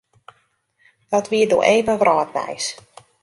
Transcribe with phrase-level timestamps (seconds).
[1.13, 2.67] Dat wie doe even wrâldnijs.